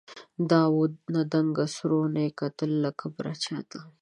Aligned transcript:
دا 0.49 0.61
وه 0.75 0.85
دنګه 1.33 1.65
سروه، 1.75 2.05
نې 2.15 2.25
کتل 2.39 2.71
له 2.83 2.91
کبره 2.99 3.33
چاته 3.43 3.79